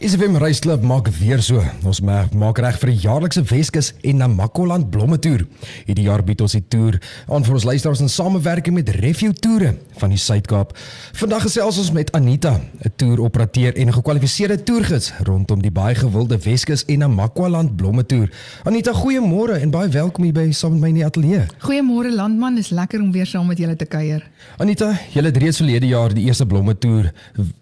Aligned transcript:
SFM 0.00 0.38
Reisklub 0.40 0.80
maak 0.80 1.10
weer 1.12 1.42
so. 1.44 1.60
Ons 1.84 1.98
maak 2.00 2.58
reg 2.64 2.78
vir 2.80 2.88
die 2.88 3.02
jaarlikse 3.02 3.42
Weskus 3.44 3.90
en 4.00 4.22
Namakoland 4.22 4.86
blomme 4.88 5.18
toer. 5.20 5.42
Hierdie 5.84 6.06
jaar 6.06 6.22
bied 6.24 6.40
ons 6.40 6.54
die 6.56 6.62
toer 6.72 6.96
aan 7.28 7.44
vir 7.44 7.58
ons 7.58 7.66
luisteraars 7.68 8.00
in 8.00 8.08
samewerking 8.08 8.78
met 8.78 8.88
Review 8.96 9.34
Toere 9.44 9.74
van 10.00 10.14
die 10.14 10.20
Suid-Kaap. 10.22 10.72
Vandag 11.20 11.44
gesels 11.44 11.82
ons 11.82 11.90
met 11.92 12.08
Anita, 12.16 12.54
'n 12.80 12.92
toeroperateur 12.96 13.76
en 13.76 13.88
'n 13.88 13.92
gekwalifiseerde 13.92 14.62
toergids 14.62 15.12
rondom 15.20 15.60
die 15.60 15.70
baie 15.70 15.94
gewilde 15.94 16.38
Weskus 16.38 16.84
en 16.86 16.98
Namakoland 16.98 17.76
blomme 17.76 18.06
toer. 18.06 18.30
Anita, 18.64 18.92
goeiemôre 18.92 19.60
en 19.60 19.70
baie 19.70 19.88
welkom 19.88 20.24
hier 20.24 20.32
by 20.32 20.50
saam 20.50 20.72
met 20.72 20.80
my 20.80 20.88
in 20.88 20.94
die 20.94 21.04
ateljee. 21.04 21.46
Goeiemôre 21.58 22.10
landman, 22.10 22.56
is 22.56 22.70
lekker 22.70 23.02
om 23.02 23.12
weer 23.12 23.26
saam 23.26 23.46
met 23.46 23.58
julle 23.58 23.76
te 23.76 23.84
kuier. 23.84 24.30
Anita, 24.56 24.98
julle 25.12 25.26
het 25.26 25.36
reeds 25.36 25.56
verlede 25.56 25.86
jaar 25.86 26.14
die 26.14 26.24
eerste 26.24 26.46
blomme 26.46 26.78
toer 26.78 27.12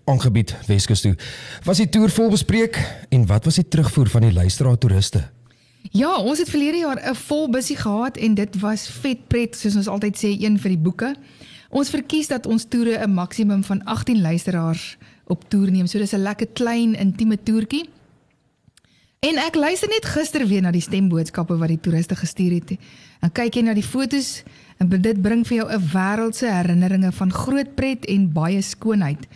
aangebied 0.05 0.55
Weskus 0.67 1.01
toe. 1.01 1.17
Was 1.65 1.77
die 1.77 1.89
toer 1.89 2.11
vol 2.11 2.28
bespreek 2.31 2.79
en 3.09 3.27
wat 3.27 3.45
was 3.45 3.55
die 3.55 3.69
terugvoer 3.69 4.09
van 4.09 4.21
die 4.21 4.33
luisteraar 4.33 4.79
toeriste? 4.79 5.31
Ja, 5.91 6.17
ons 6.21 6.39
het 6.39 6.51
verlede 6.51 6.79
jaar 6.79 7.01
'n 7.01 7.15
vol 7.15 7.51
busie 7.51 7.77
gehad 7.77 8.17
en 8.17 8.35
dit 8.35 8.61
was 8.61 8.89
vet 8.89 9.29
pret 9.29 9.57
soos 9.57 9.77
ons 9.77 9.89
altyd 9.89 10.17
sê 10.17 10.31
een 10.41 10.59
vir 10.59 10.69
die 10.69 10.79
boeke. 10.79 11.15
Ons 11.71 11.91
verkies 11.91 12.27
dat 12.27 12.47
ons 12.47 12.65
toere 12.65 12.99
'n 12.99 13.15
maksimum 13.15 13.65
van 13.65 13.85
18 13.85 14.21
luisteraars 14.21 14.97
op 15.27 15.49
toer 15.49 15.71
neem. 15.71 15.87
So 15.87 15.99
dis 15.99 16.13
'n 16.13 16.23
lekker 16.23 16.47
klein 16.53 16.95
intieme 16.95 17.43
toertjie. 17.43 17.89
En 19.19 19.39
ek 19.39 19.55
luister 19.55 19.89
net 19.89 20.05
gister 20.05 20.47
weer 20.47 20.63
na 20.63 20.71
die 20.71 20.81
stemboodskappe 20.81 21.57
wat 21.59 21.69
die 21.69 21.81
toeriste 21.81 22.17
gestuur 22.17 22.53
het. 22.53 22.77
En 23.21 23.33
kyk 23.33 23.55
jy 23.55 23.63
na 23.63 23.75
die 23.75 23.83
fotos 23.83 24.43
en 24.79 24.89
dit 24.89 25.23
bring 25.23 25.47
vir 25.47 25.57
jou 25.57 25.69
'n 25.73 25.89
wêreldse 25.93 26.47
herinneringe 26.47 27.13
van 27.13 27.33
groot 27.33 27.75
pret 27.75 28.07
en 28.07 28.33
baie 28.33 28.63
skoonheid. 28.63 29.27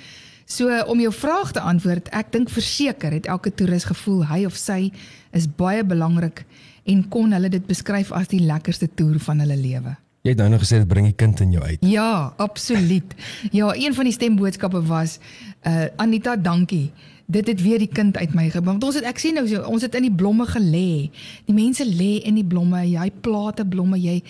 So 0.52 0.68
om 0.86 1.00
jou 1.00 1.12
vraag 1.14 1.52
te 1.56 1.60
antwoord, 1.64 2.10
ek 2.12 2.32
dink 2.34 2.50
verseker 2.52 3.14
het 3.14 3.28
elke 3.30 3.52
toerist 3.56 3.88
gevoel 3.88 4.24
hy 4.28 4.42
of 4.44 4.56
sy 4.58 4.90
is 5.32 5.46
baie 5.48 5.84
belangrik 5.86 6.42
en 6.92 7.04
kon 7.08 7.32
hulle 7.32 7.48
dit 7.52 7.64
beskryf 7.68 8.10
as 8.12 8.28
die 8.28 8.42
lekkerste 8.44 8.90
toer 8.98 9.16
van 9.22 9.40
hulle 9.40 9.56
lewe. 9.56 9.94
Jy 10.22 10.34
het 10.34 10.42
nou 10.42 10.50
nog 10.52 10.62
gesê 10.62 10.82
dit 10.82 10.90
bring 10.90 11.08
die 11.08 11.16
kind 11.18 11.40
in 11.42 11.54
jou 11.56 11.62
uit. 11.64 11.86
Ja, 11.88 12.34
absoluut. 12.42 13.14
Ja, 13.50 13.72
een 13.74 13.96
van 13.96 14.06
die 14.06 14.14
stemboodskappe 14.14 14.82
was 14.90 15.16
uh 15.66 15.88
Anita, 16.02 16.36
dankie 16.36 16.90
dit 17.32 17.46
het 17.48 17.62
weer 17.62 17.80
die 17.82 17.90
kind 17.90 18.16
uit 18.16 18.34
my 18.36 18.48
gebring. 18.50 18.78
Want 18.78 18.84
ons 18.84 18.98
het 19.00 19.06
ek 19.08 19.20
sien 19.22 19.36
nou 19.38 19.44
so, 19.48 19.62
ons 19.68 19.84
het 19.84 19.94
in 19.98 20.06
die 20.06 20.14
blomme 20.14 20.46
gelê. 20.50 21.10
Die 21.48 21.56
mense 21.56 21.86
lê 21.88 22.14
in 22.28 22.38
die 22.38 22.46
blomme, 22.46 22.82
jy 22.86 23.08
plate 23.24 23.66
blomme, 23.68 24.00
jy 24.00 24.20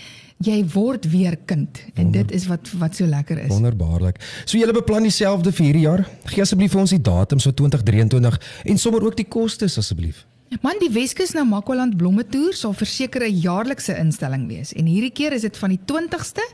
jy 0.43 0.59
word 0.73 1.07
weer 1.11 1.37
kind. 1.47 1.79
En 1.95 2.09
Wonder, 2.09 2.27
dit 2.27 2.35
is 2.35 2.49
wat 2.51 2.71
wat 2.81 2.99
so 2.99 3.07
lekker 3.07 3.39
is. 3.45 3.53
Wonderbaarlik. 3.53 4.19
So 4.45 4.59
julle 4.59 4.75
beplan 4.75 5.07
dieselfde 5.07 5.53
vir 5.55 5.69
hierdie 5.69 5.85
jaar? 5.87 6.03
Gee 6.33 6.43
asseblief 6.43 6.75
vir 6.75 6.83
ons 6.83 6.95
die 6.95 7.03
datums 7.03 7.47
vir 7.47 7.55
2023 7.61 8.39
en 8.73 8.83
sommer 8.83 9.07
ook 9.07 9.19
die 9.21 9.29
kostes 9.29 9.79
asseblief. 9.79 10.25
Man, 10.61 10.77
die 10.83 10.91
Weskus 10.93 11.31
na 11.33 11.47
Makwaland 11.49 11.95
blomme 11.97 12.27
toer 12.29 12.53
sal 12.53 12.75
verseker 12.77 13.25
'n 13.25 13.41
jaarlikse 13.41 13.97
instelling 13.97 14.49
wees 14.49 14.73
en 14.73 14.87
hierdie 14.87 15.15
keer 15.15 15.33
is 15.33 15.47
dit 15.47 15.57
van 15.57 15.71
die 15.71 15.81
20ste 15.87 16.45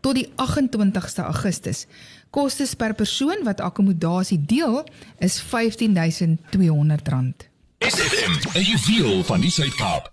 tot 0.00 0.14
die 0.14 0.28
28ste 0.36 1.22
Augustus. 1.22 1.86
Kostes 2.34 2.72
per 2.74 2.96
persoon 2.98 3.44
wat 3.46 3.60
akkommodasie 3.62 4.40
deel 4.42 4.80
is 5.22 5.38
R15200. 5.38 7.46
SFM, 7.78 8.32
'n 8.58 8.62
juweel 8.62 9.24
van 9.24 9.40
die 9.40 9.50
Suid-Kaap. 9.50 10.10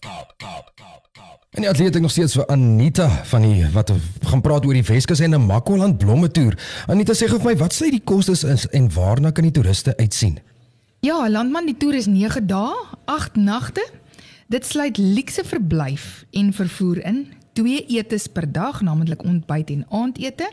En 1.51 1.61
die 1.61 1.69
atleet 1.69 1.95
ek 1.95 2.01
nog 2.01 2.11
steeds 2.11 2.33
vir 2.33 2.47
Anita 2.47 3.23
van 3.23 3.41
die 3.41 3.65
wat 3.73 3.91
gaan 4.21 4.41
praat 4.41 4.65
oor 4.65 4.73
die 4.73 4.83
Weskus 4.83 5.19
en 5.19 5.33
'n 5.33 5.45
Makwaland 5.45 5.97
blomme 5.97 6.31
toer. 6.31 6.57
Anita 6.87 7.13
sê 7.13 7.27
gou 7.27 7.39
vir 7.39 7.51
my, 7.51 7.57
wat 7.57 7.73
sê 7.73 7.89
die 7.89 8.03
kostes 8.03 8.43
is 8.43 8.69
en 8.69 8.93
waarna 8.93 9.31
kan 9.31 9.43
die 9.43 9.51
toeriste 9.51 9.97
uitsien? 9.97 10.39
Ja, 10.99 11.29
landman, 11.29 11.65
die 11.65 11.77
toer 11.77 11.93
is 11.93 12.05
9 12.05 12.47
dae, 12.47 12.75
8 13.05 13.35
nagte. 13.35 13.89
Dit 14.47 14.65
sluit 14.65 14.97
luukse 14.97 15.43
verblyf 15.43 16.25
en 16.31 16.53
vervoer 16.53 17.05
in, 17.05 17.33
twee 17.53 17.85
etes 17.85 18.27
per 18.27 18.51
dag, 18.51 18.81
naamlik 18.81 19.23
ontbyt 19.23 19.69
en 19.69 19.85
aandete 19.89 20.49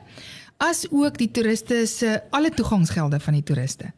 as 0.59 0.87
ook 0.91 1.19
die 1.19 1.31
toeriste 1.31 1.85
se 1.87 2.19
alle 2.35 2.51
toegangsgelde 2.51 3.21
van 3.21 3.37
die 3.39 3.43
toeriste. 3.43 3.93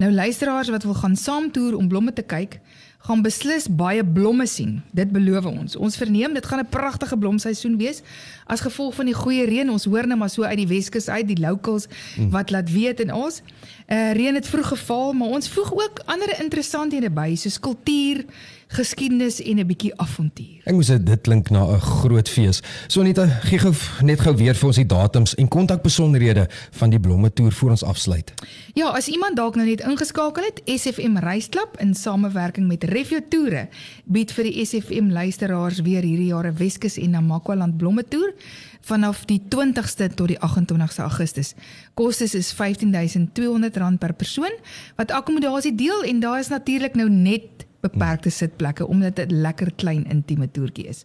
Nou 0.00 0.12
luisteraars 0.12 0.68
wat 0.68 0.82
wil 0.82 0.94
gaan 0.94 1.16
saamtoer 1.16 1.76
om 1.76 1.88
blomme 1.88 2.12
te 2.12 2.22
kyk, 2.22 2.58
gaan 3.00 3.22
beslis 3.22 3.66
baie 3.68 4.04
blomme 4.04 4.46
sien. 4.46 4.82
Dit 4.92 5.12
beloof 5.12 5.46
ons. 5.48 5.76
Ons 5.76 5.96
verneem 5.96 6.34
dit 6.36 6.46
gaan 6.46 6.60
'n 6.60 6.68
pragtige 6.68 7.16
blomseisoen 7.16 7.76
wees 7.76 8.02
as 8.46 8.60
gevolg 8.60 8.94
van 8.94 9.04
die 9.04 9.14
goeie 9.14 9.44
reën. 9.44 9.70
Ons 9.70 9.84
hoor 9.84 10.06
net 10.06 10.18
maar 10.18 10.30
so 10.30 10.42
uit 10.42 10.56
die 10.56 10.66
Weskus 10.66 11.08
uit 11.08 11.26
die 11.26 11.40
locals 11.40 11.86
hmm. 12.14 12.30
wat 12.30 12.50
laat 12.50 12.72
weet 12.72 13.00
en 13.00 13.14
ons 13.14 13.42
uh, 13.90 14.12
reën 14.12 14.34
het 14.34 14.48
vroeg 14.48 14.68
geval, 14.68 15.12
maar 15.12 15.28
ons 15.28 15.48
voeg 15.48 15.72
ook 15.72 16.02
ander 16.04 16.40
interessanthede 16.40 17.10
by 17.10 17.34
soos 17.34 17.58
kultuur, 17.60 18.24
geskiedenis 18.70 19.40
en 19.42 19.58
'n 19.58 19.66
bietjie 19.66 19.90
avontuur. 19.96 20.60
Ek 20.64 20.74
moes 20.74 20.86
dit 20.86 21.20
klink 21.20 21.50
na 21.50 21.64
'n 21.66 21.80
groot 21.80 22.28
fees. 22.28 22.62
So 22.86 23.02
net 23.02 23.18
gee 23.18 23.58
gou 23.58 23.74
net 24.02 24.20
gou 24.20 24.36
weer 24.36 24.54
vir 24.54 24.66
ons 24.66 24.76
die 24.76 24.86
datums 24.86 25.34
en 25.34 25.48
kontakbesonderhede 25.48 26.48
van 26.70 26.90
die 26.90 27.00
blomme 27.00 27.32
toer 27.32 27.52
voor 27.52 27.70
ons 27.70 27.82
afsluit. 27.82 28.32
Ja, 28.74 28.88
as 28.88 29.08
iemand 29.08 29.36
dalk 29.36 29.54
nou 29.54 29.68
net 29.68 29.80
ingeskakel 29.80 30.44
het, 30.44 30.80
SFM 30.80 31.16
Reisklub 31.16 31.76
in 31.78 31.94
samewerking 31.94 32.66
met 32.66 32.84
Refio 32.90 33.20
Toere 33.30 33.68
bied 34.10 34.32
vir 34.34 34.48
die 34.48 34.64
SFM 34.64 35.12
luisteraars 35.14 35.78
weer 35.86 36.02
hierdie 36.02 36.32
jaar 36.32 36.46
'n 36.50 36.56
Weskus 36.58 36.98
en 36.98 37.10
Namakwaland 37.10 37.76
blomme 37.78 38.02
toer 38.02 38.34
vanaf 38.82 39.24
die 39.26 39.40
20ste 39.48 40.08
tot 40.14 40.28
die 40.28 40.38
28ste 40.38 41.02
Augustus. 41.02 41.54
Kostes 41.94 42.34
is 42.34 42.52
R15200 42.54 43.98
per 43.98 44.12
persoon 44.12 44.52
wat 44.96 45.10
akkommodasie 45.10 45.74
deel 45.74 46.02
en 46.02 46.20
daar 46.20 46.38
is 46.38 46.48
natuurlik 46.48 46.94
nou 46.94 47.08
net 47.08 47.66
beperkte 47.80 48.30
sitplekke 48.30 48.86
omdat 48.86 49.16
dit 49.16 49.30
'n 49.30 49.40
lekker 49.40 49.72
klein 49.76 50.04
intieme 50.04 50.50
toertjie 50.50 50.86
is. 50.86 51.04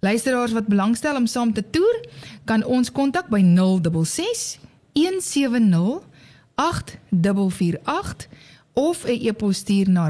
Luisteraars 0.00 0.52
wat 0.52 0.66
belangstel 0.66 1.16
om 1.16 1.26
saam 1.26 1.52
te 1.52 1.64
toer, 1.70 2.04
kan 2.44 2.64
ons 2.64 2.92
kontak 2.92 3.28
by 3.28 3.40
066 3.40 4.58
170 4.92 6.00
8448 6.54 8.28
of 8.72 9.04
'n 9.04 9.26
e-pos 9.28 9.56
stuur 9.56 9.88
na 9.88 10.08